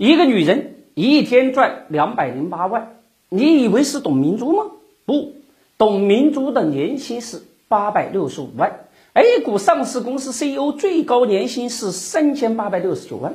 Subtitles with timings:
[0.00, 4.70] 一个女人一天赚两百零八万，你以为是董明珠吗？
[5.04, 5.34] 不，
[5.76, 13.34] 董明珠的年薪是八百六十五万，A 股上市公司 CEO 最高年薪是三千八百六十九万。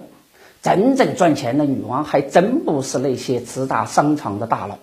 [0.63, 4.79] 真正赚钱的女王还真不是那些直达商场的大佬，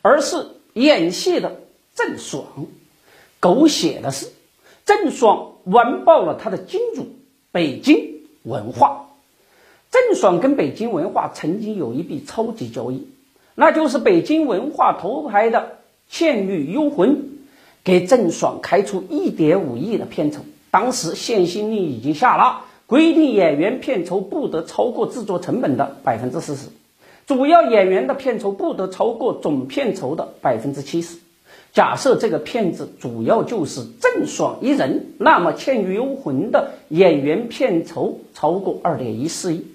[0.00, 1.60] 而是演戏的
[1.94, 2.46] 郑爽。
[3.40, 4.30] 狗血的是，
[4.86, 7.08] 郑爽完爆了她的金主
[7.52, 8.99] 北京文化。
[10.10, 13.06] 郑爽跟北京文化曾经有一笔超级交易，
[13.54, 15.58] 那就是北京文化头牌的
[16.08, 17.10] 《倩女幽魂》
[17.84, 20.40] 给郑爽开出一点五亿的片酬，
[20.72, 22.64] 当时限薪令已经下了。
[22.88, 26.66] 规定演员片酬不得超过制作成本的百分之四十，
[27.28, 31.18] 主要演员的片酬不得超过总片酬的百分之七十。
[31.72, 39.66] 假设这个片子主要就是郑爽一人，那么《倩女幽魂》的演员片酬超过二点一四亿，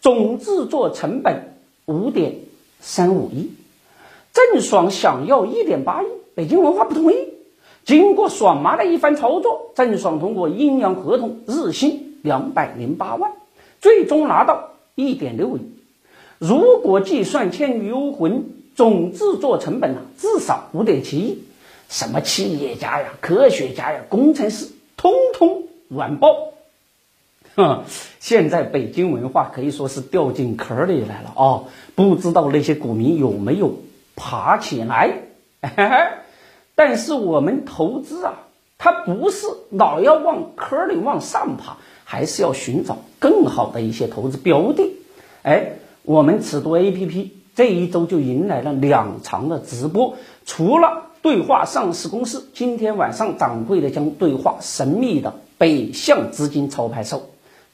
[0.00, 2.36] 总制作成本五点
[2.80, 3.50] 三五亿。
[4.32, 7.16] 郑爽想要一点八亿，北京文化不同意。
[7.84, 12.04] 经过爽妈的一番操作，郑爽通过阴阳合同日薪。
[12.20, 13.32] 两百零八万，
[13.80, 15.60] 最终拿到一点六亿。
[16.38, 18.32] 如果计算《倩女幽魂》
[18.74, 21.44] 总制作成本呢，至少五点七亿。
[21.88, 26.47] 什么企业家呀、科学家呀、工程师，通通完爆。
[27.58, 27.84] 哼，
[28.20, 31.64] 现在北京文化可以说是掉进坑里来了啊！
[31.94, 33.74] 不知道那些股民有没有
[34.16, 35.12] 爬起来？
[36.74, 38.34] 但是我们投资啊，
[38.78, 41.76] 它不是老要往坑里往上爬。
[42.10, 44.92] 还是要寻找更好的一些投资标的。
[45.42, 45.72] 哎，
[46.04, 50.14] 我们尺度 A P P 这一周就迎来了两场的直播。
[50.46, 57.28] 除了对话上市公司，今天晚上掌柜的将对话神秘的北向资金操盘手，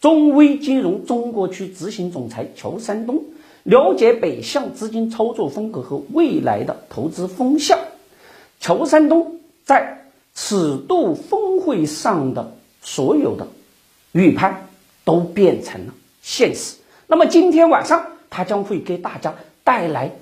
[0.05, 3.25] 中微金融中国区执行总裁乔山东，
[3.63, 7.79] 了解北向资金操作风格和未来的投资风向。
[8.61, 13.49] 乔山东在尺度峰会上的所有的。
[14.13, 14.69] 预判
[15.07, 16.77] 都变成了现实。
[17.07, 19.35] 那么今天晚上他将会给大家
[19.65, 20.13] 带来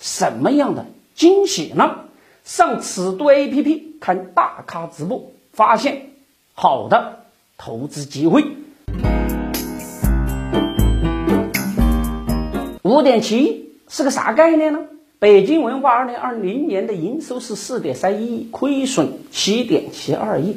[0.00, 2.00] 什么样的惊喜呢？
[2.42, 6.10] 上尺度 APP 看大咖直播，发现
[6.52, 7.20] 好的
[7.56, 8.44] 投资机会。
[12.90, 14.80] 五点七亿是个啥概念呢？
[15.20, 20.56] 北京文化二零二零年的营收是四点三一亿，亏损七点七二亿。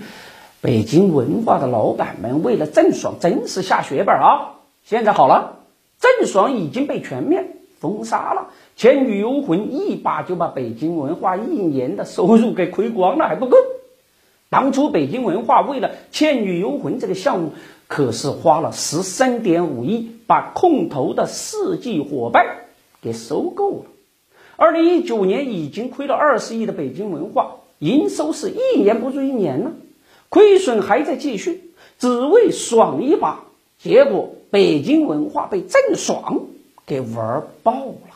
[0.60, 4.54] 北京文化的老板们为了郑爽真是下血本啊！
[4.84, 5.60] 现在好了，
[6.00, 8.48] 郑爽已经被全面封杀了，
[8.82, 13.58] 《倩女幽魂》一把就把北京文化一年的收入给亏光了，还不够。
[14.54, 17.54] 当初北京文化为了《倩女幽魂》这个项目，
[17.88, 22.68] 可是花了十三点五亿把空投的世纪伙伴
[23.02, 23.86] 给收购了。
[24.56, 29.72] 二零一九年已经亏了二十亿的北京文化，营收是一年不如一年呢。
[30.30, 33.46] 亏损还在继续，只为爽一把，
[33.80, 36.42] 结果北京文化被郑爽
[36.86, 38.13] 给玩爆了。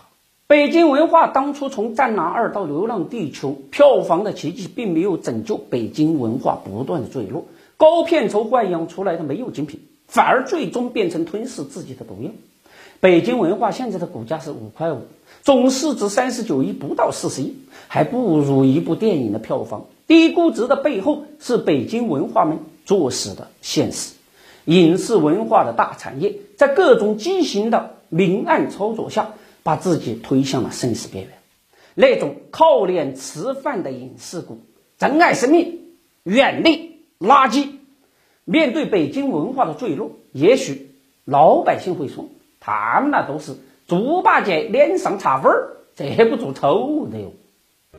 [0.49, 7.43] 北京文化当初从《战狼二》到《流浪地球》，票房的奇迹并没有拯救北京文化不断的坠落，
[7.75, 12.31] 高片酬豢养出来的没有精品，反而最终变成吞噬自己的毒药。
[13.01, 15.01] 北京文化现在的股价是五块五，
[15.43, 17.53] 总市值三十九亿，不到四十亿，
[17.89, 19.87] 还不如一部电影的票房。
[20.07, 24.13] 低估值的背后是北京文化们作死的现实。
[24.63, 29.33] 影视文化的大产业，在各种畸形的明暗操作下，
[29.67, 31.33] 把自己推向了生死边缘。
[31.93, 34.61] 那种靠脸吃饭的影视股，
[34.97, 35.81] 珍爱生命，
[36.23, 37.67] 远离垃圾。
[38.45, 40.95] 面对北京文化的坠落，也许
[41.25, 42.29] 老百姓会说，
[42.61, 43.57] 他们那都是
[43.87, 47.33] 猪八戒脸上擦粉儿，这不住丑的哟。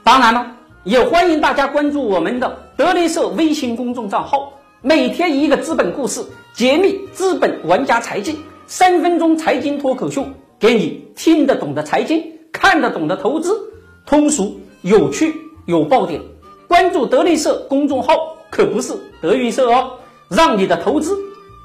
[0.03, 0.55] 当然了。
[0.85, 6.25] 也欢迎大家关注我们的德雷社微信公众账号，每天一个资本故事，
[6.55, 10.29] 揭秘资本玩家财经，三分钟财经脱口秀，
[10.61, 13.57] 给你听得懂的财经，看得懂的投资，
[14.05, 15.35] 通俗有趣
[15.67, 16.21] 有爆点。
[16.67, 21.17] 关注德云社公众号可不是德云社哦，让你的投资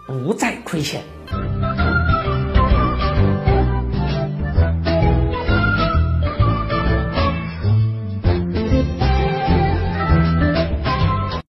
[0.08, 1.02] 不再亏钱。